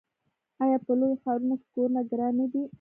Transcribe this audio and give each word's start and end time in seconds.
آیا 0.63 0.77
په 0.85 0.91
لویو 0.99 1.19
ښارونو 1.23 1.55
کې 1.61 1.67
کورونه 1.73 2.01
ګران 2.11 2.33
نه 2.39 2.45
دي؟ 2.51 2.61